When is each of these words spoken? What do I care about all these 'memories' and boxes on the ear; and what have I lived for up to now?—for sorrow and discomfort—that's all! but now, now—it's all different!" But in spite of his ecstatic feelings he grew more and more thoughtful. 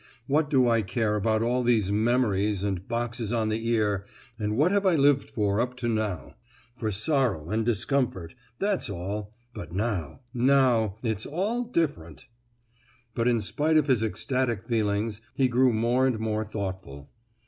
What 0.25 0.49
do 0.49 0.67
I 0.67 0.81
care 0.81 1.15
about 1.15 1.43
all 1.43 1.61
these 1.61 1.91
'memories' 1.91 2.63
and 2.63 2.87
boxes 2.87 3.31
on 3.31 3.49
the 3.49 3.67
ear; 3.67 4.03
and 4.39 4.57
what 4.57 4.71
have 4.71 4.83
I 4.83 4.95
lived 4.95 5.29
for 5.29 5.61
up 5.61 5.77
to 5.77 5.87
now?—for 5.87 6.91
sorrow 6.91 7.51
and 7.51 7.63
discomfort—that's 7.63 8.89
all! 8.89 9.35
but 9.53 9.73
now, 9.73 10.21
now—it's 10.33 11.27
all 11.27 11.65
different!" 11.65 12.25
But 13.13 13.27
in 13.27 13.41
spite 13.41 13.77
of 13.77 13.85
his 13.85 14.01
ecstatic 14.01 14.63
feelings 14.65 15.21
he 15.35 15.47
grew 15.47 15.71
more 15.71 16.07
and 16.07 16.17
more 16.17 16.43
thoughtful. 16.45 17.11